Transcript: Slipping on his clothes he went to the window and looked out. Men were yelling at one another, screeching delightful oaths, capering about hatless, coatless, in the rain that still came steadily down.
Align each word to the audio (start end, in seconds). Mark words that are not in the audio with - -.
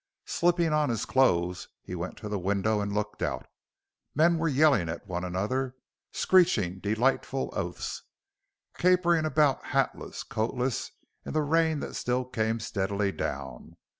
Slipping 0.25 0.73
on 0.73 0.89
his 0.89 1.05
clothes 1.05 1.67
he 1.83 1.93
went 1.93 2.17
to 2.17 2.27
the 2.27 2.39
window 2.39 2.79
and 2.81 2.91
looked 2.91 3.21
out. 3.21 3.45
Men 4.15 4.39
were 4.39 4.47
yelling 4.47 4.89
at 4.89 5.05
one 5.05 5.23
another, 5.23 5.75
screeching 6.11 6.79
delightful 6.79 7.51
oaths, 7.53 8.01
capering 8.75 9.25
about 9.25 9.63
hatless, 9.63 10.23
coatless, 10.23 10.89
in 11.23 11.33
the 11.33 11.43
rain 11.43 11.81
that 11.81 11.93
still 11.93 12.25
came 12.25 12.59
steadily 12.59 13.11
down. 13.11 13.77